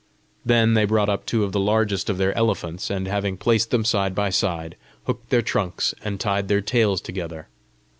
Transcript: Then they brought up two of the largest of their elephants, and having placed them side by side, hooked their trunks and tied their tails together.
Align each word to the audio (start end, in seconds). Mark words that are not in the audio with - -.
Then 0.43 0.73
they 0.73 0.85
brought 0.85 1.09
up 1.09 1.27
two 1.27 1.43
of 1.43 1.51
the 1.51 1.59
largest 1.59 2.09
of 2.09 2.17
their 2.17 2.35
elephants, 2.35 2.89
and 2.89 3.07
having 3.07 3.37
placed 3.37 3.69
them 3.69 3.85
side 3.85 4.15
by 4.15 4.31
side, 4.31 4.75
hooked 5.05 5.29
their 5.29 5.43
trunks 5.43 5.93
and 6.03 6.19
tied 6.19 6.47
their 6.47 6.59
tails 6.61 7.01
together. 7.01 7.47